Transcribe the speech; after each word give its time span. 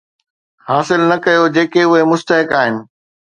حاصل 0.67 1.01
نه 1.11 1.17
ڪيو 1.25 1.43
جيڪو 1.55 1.83
اهي 1.93 2.03
مستحق 2.11 2.49
آهن 2.61 2.75